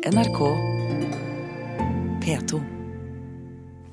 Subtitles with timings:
[0.00, 0.38] NRK
[2.24, 2.60] P2.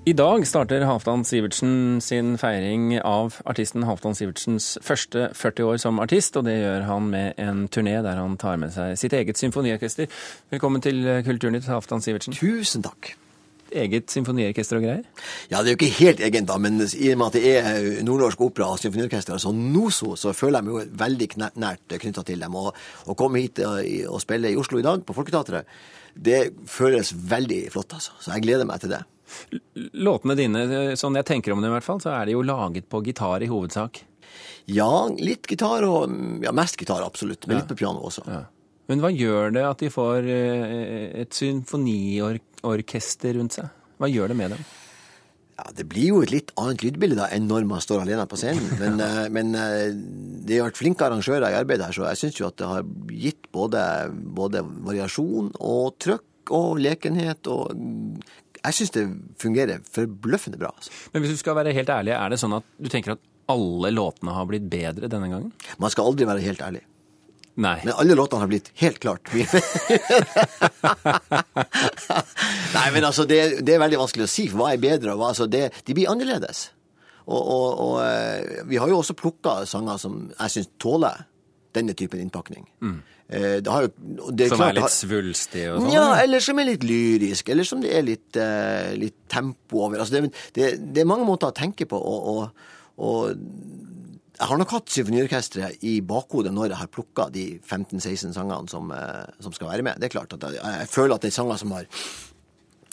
[0.05, 5.99] I dag starter Halvdan Sivertsen sin feiring av artisten Halvdan Sivertsens første 40 år som
[5.99, 9.35] artist, og det gjør han med en turné der han tar med seg sitt eget
[9.35, 10.07] symfoniorkester.
[10.55, 12.39] Velkommen til Kulturnytt, Halvdan Sivertsen.
[12.39, 13.17] Tusen takk.
[13.71, 15.03] Eget symfoniorkester og greier?
[15.51, 18.03] Ja, det er jo ikke helt egent, da, men i og med at det er
[18.07, 21.29] Nordnorsk Opera og Symfoniorkester, altså NOSO, så føler jeg meg jo veldig
[21.59, 22.57] nært knytta til dem.
[22.57, 22.71] Og
[23.07, 25.69] å komme hit og, og spille i Oslo i dag, på Folketeatret,
[26.17, 26.41] det
[26.71, 28.15] føles veldig flott, altså.
[28.23, 29.03] Så jeg gleder meg til det.
[29.99, 30.67] Låtene dine,
[30.99, 33.43] sånn jeg tenker om det i hvert fall, så er de jo laget på gitar
[33.43, 34.01] i hovedsak?
[34.67, 36.11] Ja, litt gitar og
[36.43, 37.47] Ja, mest gitar, absolutt.
[37.47, 38.25] Men litt på piano også.
[38.27, 38.45] Ja.
[38.87, 43.71] Men hva gjør det at de får et symfoniorkester rundt seg?
[43.99, 44.61] Hva gjør det med dem?
[45.57, 48.37] Ja, Det blir jo et litt annet lydbilde da enn når man står alene på
[48.39, 48.67] scenen.
[48.81, 49.01] Men,
[49.33, 49.47] men
[50.45, 52.85] det har vært flinke arrangører i arbeidet her, så jeg syns jo at det har
[53.11, 53.81] gitt både,
[54.13, 57.73] både variasjon og trøkk og lekenhet og
[58.67, 59.03] Jeg syns det
[59.41, 60.71] fungerer forbløffende bra.
[60.75, 60.93] Altså.
[61.13, 63.91] Men hvis du skal være helt ærlig, er det sånn at du tenker at alle
[63.93, 65.51] låtene har blitt bedre denne gangen?
[65.79, 66.83] Man skal aldri være helt ærlig.
[67.57, 67.79] Nei.
[67.83, 69.47] Men alle låtene har blitt helt klart mye
[72.75, 75.15] Nei, men altså, det, det, er veldig vanskelig å si, hva er bedre?
[75.15, 76.67] og hva, altså, det, De blir annerledes.
[77.25, 77.95] Og, og, og,
[78.69, 81.25] vi har jo også plukka sanger som jeg syns tåler
[81.75, 82.63] denne typen innpakning.
[82.79, 82.99] Mm.
[83.27, 85.91] Eh, jo, er som klart, er litt svulstig og sånn?
[85.97, 87.49] Ja, eller som er litt lyrisk.
[87.51, 89.99] Eller som det er litt, uh, litt tempo over.
[90.05, 91.97] Altså, det, det, det, er mange måter å tenke på.
[91.99, 92.47] og,
[92.97, 93.96] og
[94.37, 98.91] jeg har nok hatt symfoniorkesteret i bakhodet når jeg har plukka de 15-16 sangene som,
[99.41, 99.97] som, skal være med.
[99.97, 101.87] Det er klart at jeg, jeg føler at det er sanger som har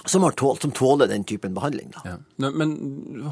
[0.05, 1.93] som, tål, som tåler den typen behandling.
[2.05, 2.17] Ja.
[2.37, 2.75] Men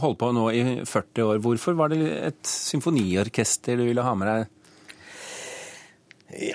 [0.01, 1.41] hold på nå i 40 år.
[1.45, 4.62] Hvorfor var det et symfoniorkester du ville ha med deg?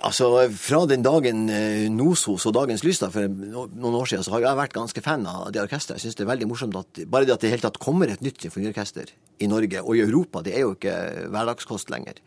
[0.01, 1.45] Altså, Fra den dagen
[1.93, 5.25] Nosos og Dagens Lys da, for noen år siden, så har jeg vært ganske fan
[5.29, 5.99] av det orkesteret.
[5.99, 8.23] Jeg synes det er veldig morsomt at bare det at det helt tatt kommer et
[8.25, 10.95] nytt symfoniorkester i Norge og i Europa, det er jo ikke
[11.29, 12.17] hverdagskost lenger.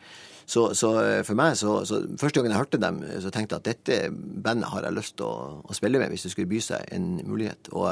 [0.51, 0.91] Så, så
[1.27, 4.71] for meg, så, så, Første gangen jeg hørte dem, så tenkte jeg at dette bandet
[4.73, 7.71] har jeg lyst til å, å spille med hvis det skulle by seg en mulighet.
[7.71, 7.87] Og,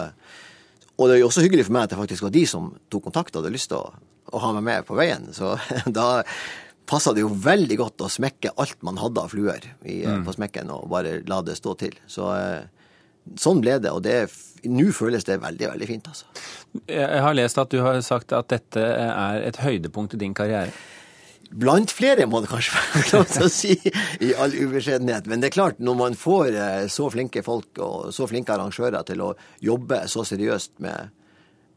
[0.97, 3.06] og, det er jo også hyggelig for meg at det faktisk var de som tok
[3.06, 3.93] kontakt og hadde lyst til å,
[4.34, 5.31] å ha meg med på veien.
[5.37, 5.54] Så
[6.00, 6.09] da
[6.88, 10.25] passa det jo veldig godt å smekke alt man hadde av fluer i, mm.
[10.26, 11.97] på smekken, og bare la det stå til.
[12.10, 12.28] Så
[13.37, 14.06] sånn ble det, og
[14.69, 16.28] nå føles det veldig, veldig fint, altså.
[16.91, 20.72] Jeg har lest at du har sagt at dette er et høydepunkt i din karriere.
[21.48, 23.77] Blant flere, må det kanskje være lov å si,
[24.25, 25.28] i all ubeskjedenhet.
[25.31, 26.53] Men det er klart, når man får
[26.93, 29.32] så flinke folk og så flinke arrangører til å
[29.65, 31.15] jobbe så seriøst med,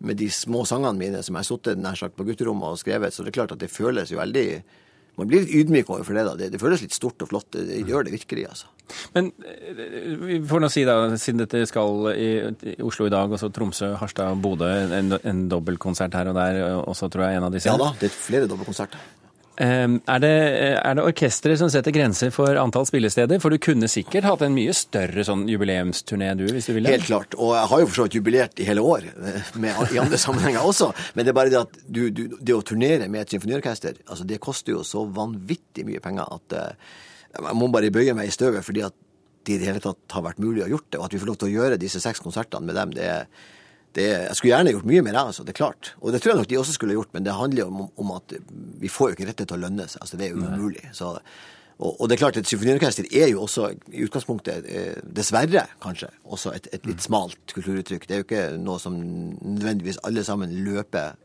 [0.03, 3.15] med de små sangene mine som jeg har sittet nær sagt på gutterommet og skrevet,
[3.15, 4.47] så det er klart at det føles jo veldig
[5.19, 6.23] man blir litt ydmyk overfor det.
[6.27, 6.35] da.
[6.39, 7.49] Det, det, føles litt stort og flott.
[7.53, 8.69] Det, det gjør det virkelig, altså.
[9.15, 9.29] Men
[10.27, 12.29] vi får nå si, da, siden dette skal i,
[12.73, 14.67] i Oslo i dag, og så Tromsø, Harstad, Bodø,
[14.97, 17.71] en, en dobbeltkonsert her og der, også tror jeg en av disse?
[17.71, 19.20] Ja da, det er flere dobbeltkonserter.
[19.61, 20.31] Er det,
[20.79, 23.41] er det orkesteret som setter grenser for antall spillesteder?
[23.43, 26.93] For du kunne sikkert hatt en mye større sånn jubileumsturné du, hvis du ville?
[26.93, 27.35] Helt klart.
[27.37, 29.05] Og jeg har jo for så vidt jubilert i hele år,
[29.59, 30.89] med, i andre sammenhenger også.
[31.13, 34.27] Men det er bare det at du, du, det å turnere med et symfoniorkester, altså
[34.27, 36.91] det koster jo så vanvittig mye penger at uh,
[37.31, 38.95] jeg må bare bøye meg i støvet fordi at
[39.47, 40.99] det i det hele tatt har vært mulig å gjort det.
[40.99, 43.25] Og at vi får lov til å gjøre disse seks konsertene med dem, det er
[43.97, 45.93] det, jeg skulle gjerne gjort mye mer, altså, det er klart.
[45.99, 48.13] Og det tror jeg nok de også skulle gjort, men det handler jo om, om
[48.15, 48.35] at
[48.81, 50.03] vi får jo ikke rett til å lønne seg.
[50.05, 50.83] Altså, det er jo umulig.
[50.95, 51.15] Så,
[51.81, 56.11] og, og, det er klart, et symfoniorkester er jo også i utgangspunktet, eh, dessverre kanskje,
[56.23, 58.07] også et, et, litt smalt kulturuttrykk.
[58.07, 61.17] Det er jo ikke noe som nødvendigvis alle sammen løper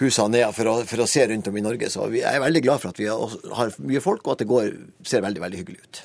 [0.00, 1.90] husene ned for å, for å se rundt om i Norge.
[1.92, 4.72] Så vi er veldig glad for at vi har mye folk, og at det går,
[5.08, 6.02] ser veldig, veldig hyggelig ut.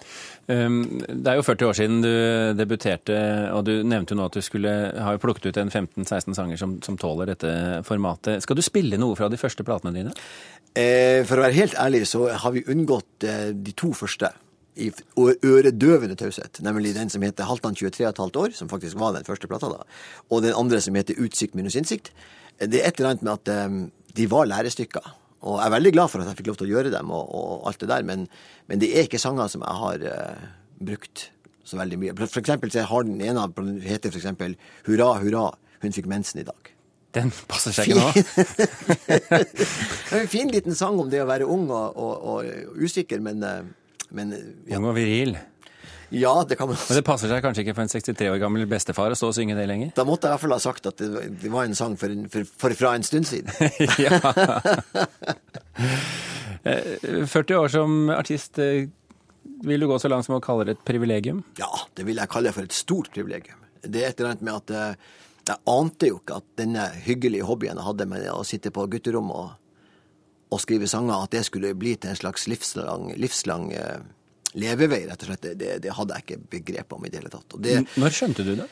[0.50, 2.12] Ehm, det er jo 40 år siden du
[2.58, 3.18] debuterte,
[3.54, 6.80] og du nevnte jo nå at du skulle ha plukket ut en 15-16 sanger som,
[6.86, 7.52] som, tåler dette
[7.88, 8.42] formatet.
[8.46, 10.16] Skal du spille noe fra de første platene dine?
[10.74, 14.32] Eh, for å være helt ærlig så har vi unngått eh, de to første
[14.80, 14.88] i
[15.20, 16.62] øredøvende taushet.
[16.64, 19.84] Nemlig den som heter Halvdan 23,5 år, som faktisk var den første plata da.
[20.32, 22.14] Og den andre som heter Utsikt minus innsikt.
[22.62, 23.82] Det er et eller annet med at um,
[24.16, 25.12] de var lærestykker.
[25.42, 27.30] Og jeg er veldig glad for at jeg fikk lov til å gjøre dem og,
[27.38, 28.28] og alt det der, men,
[28.70, 30.44] men, det er ikke sanger som jeg har uh,
[30.82, 31.30] brukt
[31.66, 32.14] så veldig mye.
[32.22, 33.48] For eksempel så har den ene
[33.86, 35.48] heter for eksempel Hurra, hurra,
[35.82, 36.72] hun fikk mensen i dag.
[37.16, 38.12] Den passer seg ikke nå.
[40.22, 43.66] en fin liten sang om det å være ung og, og, og usikker, men, eh,
[44.16, 44.32] men
[44.70, 44.78] ja.
[44.80, 45.36] Ung og viril.
[46.12, 48.66] Ja, det kan man Men det passer seg kanskje ikke for en 63 år gammel
[48.70, 49.94] bestefar å stå og synge det lenger?
[49.96, 52.12] Da måtte jeg i hvert fall ha sagt at det, det var en sang for,
[52.34, 53.48] for, for, fra en stund siden.
[54.06, 54.20] ja.
[56.68, 58.92] 40 eh, år som artist, eh,
[59.64, 61.44] Vil du gå så langt som å kalle det et privilegium?
[61.62, 63.64] Ja, det vil jeg kalle for et stort privilegium.
[63.82, 65.10] Det er et eller annet med at eh,
[65.48, 69.38] jeg ante jo ikke at denne hyggelige hobbyen jeg hadde med å sitte på gutterommet
[69.38, 69.52] og,
[70.52, 73.72] og skrive sanger, at det skulle bli til en slags livslang, livslang
[74.60, 75.46] levevei, rett og slett.
[75.60, 77.50] Det, det, hadde jeg ikke begrep om i det hele tatt.
[77.64, 78.68] Det, Når skjønte du det?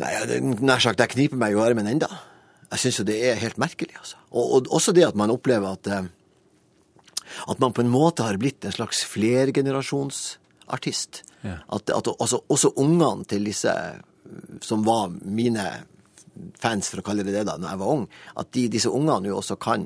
[0.00, 2.10] Nei, det, Nær sagt, jeg kniper meg i armen enda.
[2.72, 4.16] Jeg syns jo det er helt merkelig, altså.
[4.32, 6.04] Og, og, også det at man opplever at uh,
[7.48, 11.22] at man på en måte har blitt en slags flergenerasjonsartist.
[11.44, 11.56] Ja.
[11.68, 13.72] At, at også, også ungene til disse
[14.64, 15.64] som var mine
[16.58, 18.04] fans, for å kalle det det, da når jeg var ung,
[18.40, 19.82] at de, disse ungene jo også kan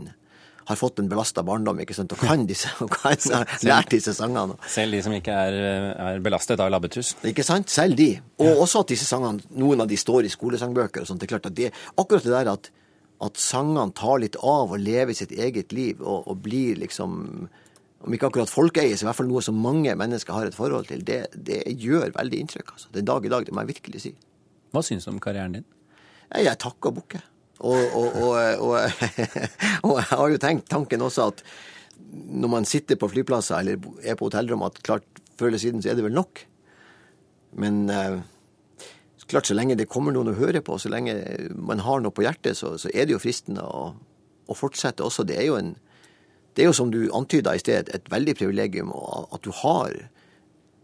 [0.68, 3.16] har fått en belasta barndom ikke sant, og kan disse, og kan,
[3.66, 4.58] lært disse sangene.
[4.68, 5.60] Selv de som ikke er,
[6.08, 7.14] er belastet av labbetuss?
[7.28, 7.72] Ikke sant.
[7.72, 8.10] Selv de.
[8.42, 8.58] Og ja.
[8.64, 11.22] også at disse sangene, noen av de står i skolesangbøker og sånt.
[11.22, 12.68] Det er klart at det, akkurat det der at,
[13.24, 17.16] at sangene tar litt av og lever sitt eget liv og, og blir liksom
[17.98, 20.86] om ikke akkurat folkeeie, så i hvert fall noe som mange mennesker har et forhold
[20.86, 22.70] til, det, det gjør veldig inntrykk.
[22.76, 22.92] altså.
[22.94, 24.12] Den dag i dag, det må jeg virkelig si.
[24.70, 25.66] Hva syns du om karrieren din?
[26.36, 27.20] Jeg takker og Og,
[27.58, 28.76] og, og,
[29.86, 31.42] og, jeg har jo tenkt tanken også at
[32.08, 35.06] når man sitter på flyplasser eller er på hotellrom, at klart
[35.38, 36.40] før eller siden så er det vel nok.
[37.58, 38.20] Men eh,
[39.28, 41.16] klart så lenge det kommer noen å høre på, så lenge
[41.54, 43.90] man har noe på hjertet, så, så er det jo fristende å,
[44.46, 45.26] å, fortsette også.
[45.28, 45.74] Det er jo en
[46.56, 49.92] det er jo som du antyda i sted, et veldig privilegium at du har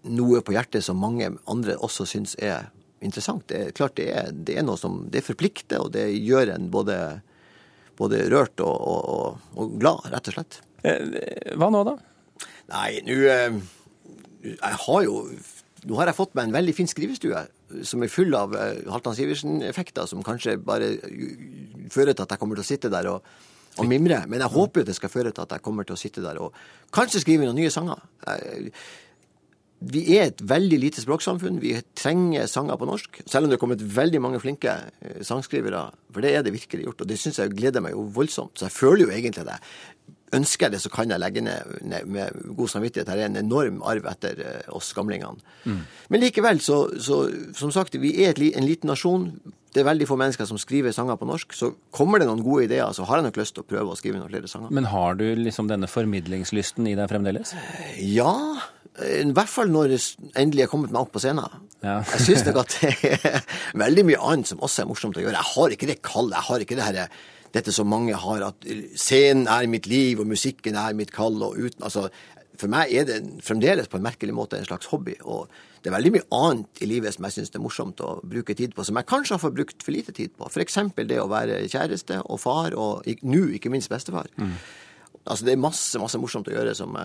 [0.06, 2.68] noe på hjertet som mange andre også syns er
[3.04, 3.46] interessant.
[3.50, 6.70] Det er klart det er, det er noe som det forplikter, og det gjør en
[6.72, 6.98] både,
[8.00, 10.60] både rørt og, og, og, glad, rett og slett.
[10.84, 11.98] Eh, hva nå, da?
[12.72, 13.56] Nei, nå eh,
[14.44, 15.14] Jeg har jo
[15.84, 17.40] Nå har jeg fått meg en veldig fin skrivestue
[17.84, 20.94] som er full av eh, Halvdan Sivertsen-effekter, som kanskje bare
[21.92, 23.26] fører til at jeg kommer til å sitte der og,
[23.80, 24.22] og mimre.
[24.30, 26.40] Men jeg håper jo det skal føre til at jeg kommer til å sitte der
[26.40, 26.56] og
[26.94, 28.00] kanskje skrive noen nye sanger.
[28.24, 28.72] Jeg,
[29.92, 31.60] vi er et veldig lite språksamfunn.
[31.62, 33.20] Vi trenger sanger på norsk.
[33.26, 35.86] Selv om det er kommet veldig mange flinke eh, sangskrivere.
[36.14, 38.56] For det er det virkelig gjort, og det syns jeg gleder meg jo voldsomt.
[38.58, 39.58] Så jeg føler jo egentlig det.
[40.34, 43.10] Ønsker jeg det, så kan jeg legge ned, med god samvittighet.
[43.12, 45.42] Her er en enorm arv etter eh, oss gamlingene.
[45.64, 45.82] Mm.
[46.12, 47.24] Men likevel, så, så,
[47.56, 49.28] som sagt, vi er en liten nasjon.
[49.74, 51.54] Det er veldig få mennesker som skriver sanger på norsk.
[51.56, 53.98] Så kommer det noen gode ideer, så har jeg nok lyst til å prøve å
[53.98, 54.70] skrive noen flere sanger.
[54.74, 57.56] Men har du liksom denne formidlingslysten i deg fremdeles?
[57.98, 58.34] Ja,
[59.02, 61.62] i hvert fall når jeg endelig er kommet meg opp på scenen.
[61.84, 61.98] Ja.
[62.14, 63.40] jeg syns nok at det er
[63.84, 65.34] veldig mye annet som også er morsomt å gjøre.
[65.40, 66.36] Jeg har ikke det kallet.
[66.38, 67.16] Jeg har ikke det her,
[67.54, 68.66] dette som mange har, at
[68.98, 71.38] scenen er mitt liv og musikken er mitt kall.
[71.42, 72.08] og uten, altså,
[72.58, 75.14] For meg er det fremdeles på en merkelig måte en slags hobby.
[75.22, 75.48] og
[75.84, 78.72] det er veldig mye annet i livet som jeg syns er morsomt å bruke tid
[78.72, 80.48] på, som jeg kanskje har fått brukt for lite tid på.
[80.48, 80.78] F.eks.
[80.96, 84.30] det å være kjæreste og far, og nå ikke minst bestefar.
[84.40, 84.54] Mm.
[85.26, 86.96] Altså Det er masse, masse morsomt å gjøre som,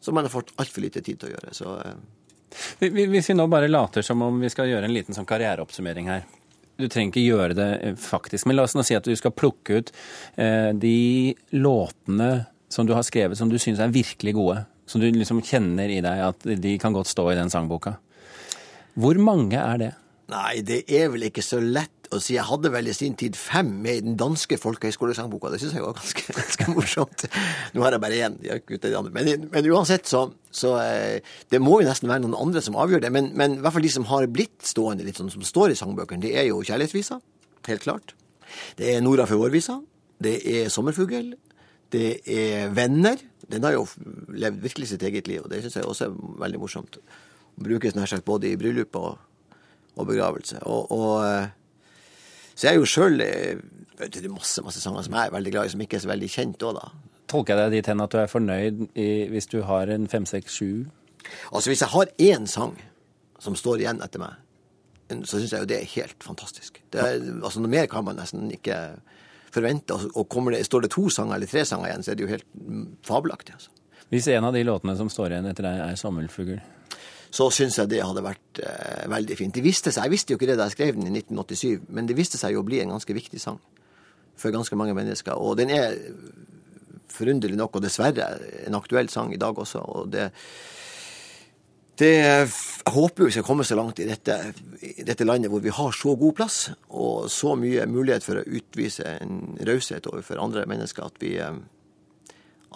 [0.00, 1.52] som man har fått altfor lite tid til å gjøre.
[1.52, 2.88] Så, eh.
[2.88, 6.24] Hvis vi nå bare later som om vi skal gjøre en liten sånn karriereoppsummering her.
[6.80, 9.34] Du trenger ikke gjøre det eh, faktisk, men la oss nå si at du skal
[9.36, 9.92] plukke ut
[10.40, 12.30] eh, de låtene
[12.70, 14.64] som du har skrevet som du syns er virkelig gode.
[14.90, 17.96] Som du liksom kjenner i deg at de kan godt stå i den sangboka.
[18.98, 19.90] Hvor mange er det?
[20.30, 22.34] Nei, det er vel ikke så lett å si.
[22.36, 25.52] Jeg hadde vel i sin tid fem med den danske folkehøyskolesangboka.
[25.52, 27.26] Det syns jeg var ganske, ganske, morsomt.
[27.74, 28.38] Nå har jeg bare én.
[29.14, 33.04] Men, men, uansett, så, så, eh, Det må jo nesten være noen andre som avgjør
[33.06, 33.12] det.
[33.14, 35.78] Men, men i hvert fall de som har blitt stående, litt sånn som står i
[35.78, 37.20] sangbøkene, det er jo kjærlighetsvisa.
[37.70, 38.14] Helt klart.
[38.78, 39.78] Det er Nora for vårvisa.
[40.20, 41.32] Det er Sommerfugl.
[41.90, 43.18] Det er Venner.
[43.50, 43.86] Den har jo
[44.30, 47.00] levd virkelig sitt eget liv, og det syns jeg også er veldig morsomt.
[47.60, 49.18] Brukes nær sagt både i bryllup og
[50.00, 50.62] og begravelse.
[50.66, 51.48] Og, og eh,
[52.60, 53.60] så jeg er jo sjøl eh,
[54.00, 56.10] Det er masse masse sanger som jeg er veldig glad i, som ikke er så
[56.10, 56.90] veldig kjent òg, da.
[57.30, 60.26] Tolker jeg deg dit hen at du er fornøyd i, hvis du har en fem,
[60.28, 60.84] seks, sju?
[61.54, 62.74] Altså, hvis jeg har én sang
[63.40, 64.36] som står igjen etter meg,
[65.24, 66.82] så syns jeg jo det er helt fantastisk.
[66.92, 68.76] Det er, altså, Noe mer kan man nesten ikke
[69.54, 69.96] forvente.
[70.14, 72.46] Og det, står det to sanger eller tre sanger igjen, så er det jo helt
[73.06, 73.56] fabelaktig.
[73.56, 73.70] altså.
[74.10, 76.60] Hvis en av de låtene som står igjen etter deg, er 'Sommerfugl',
[77.30, 79.54] så syns jeg det hadde vært eh, veldig fint.
[79.54, 82.08] Det viste seg, Jeg visste jo ikke det da jeg skrev den i 1987, men
[82.08, 83.60] det viste seg jo å bli en ganske viktig sang
[84.40, 85.38] for ganske mange mennesker.
[85.38, 85.96] Og den er
[87.10, 88.32] forunderlig nok, og dessverre,
[88.66, 89.82] en aktuell sang i dag også.
[89.82, 90.30] og det
[92.00, 92.48] det, jeg
[92.94, 94.36] håper vi skal komme så langt i dette,
[94.80, 98.46] i dette, landet hvor vi har så god plass og så mye mulighet for å
[98.46, 101.58] utvise en raushet overfor andre mennesker at vi, eh,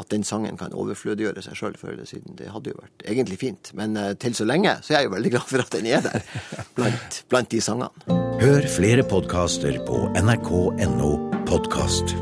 [0.01, 2.37] at den sangen kan overflødiggjøre seg sjøl før eller siden.
[2.39, 3.73] Det hadde jo vært egentlig fint.
[3.79, 6.05] Men uh, til så lenge så er jeg jo veldig glad for at den er
[6.05, 6.29] der
[6.77, 8.21] blant, blant de sangene.
[8.43, 11.11] Hør flere podkaster på nrk.no
[11.47, 12.17] podkast.